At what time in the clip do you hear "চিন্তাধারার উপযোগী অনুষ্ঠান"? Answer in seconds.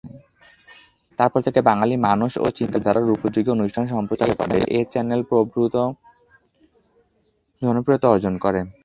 2.59-3.85